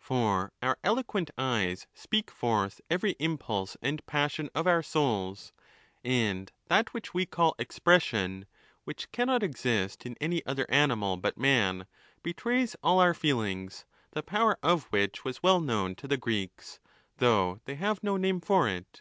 For 0.00 0.52
our 0.60 0.76
eloquent 0.84 1.30
eyes 1.38 1.86
speak 1.94 2.30
forth 2.30 2.82
every 2.90 3.12
impulse 3.18 3.74
and 3.80 4.04
passion 4.04 4.50
of 4.54 4.66
owr 4.66 4.82
souls; 4.82 5.54
and 6.04 6.52
that 6.66 6.92
which 6.92 7.14
we 7.14 7.24
call 7.24 7.54
expression, 7.58 8.44
which 8.84 9.10
cannot 9.12 9.42
exist 9.42 10.04
in 10.04 10.14
any 10.20 10.44
other 10.44 10.66
animal 10.70 11.16
but 11.16 11.38
man, 11.38 11.86
betrays 12.22 12.76
all 12.82 13.00
our 13.00 13.14
feelings, 13.14 13.86
the 14.10 14.22
power 14.22 14.58
of 14.62 14.84
which 14.92 15.24
was 15.24 15.42
well 15.42 15.62
known 15.62 15.94
to 15.94 16.06
the 16.06 16.18
Greeks, 16.18 16.80
though 17.16 17.62
they 17.64 17.76
have 17.76 18.02
no 18.02 18.18
name 18.18 18.42
for 18.42 18.68
it. 18.68 19.00